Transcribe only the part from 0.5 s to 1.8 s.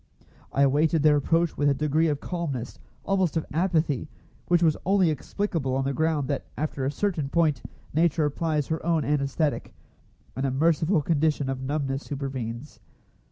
I awaited their approach with a